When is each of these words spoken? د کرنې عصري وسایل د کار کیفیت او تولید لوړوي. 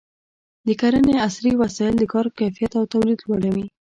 د 0.67 0.69
کرنې 0.81 1.13
عصري 1.27 1.53
وسایل 1.61 1.95
د 1.99 2.03
کار 2.13 2.25
کیفیت 2.37 2.71
او 2.79 2.83
تولید 2.93 3.19
لوړوي. 3.27 3.65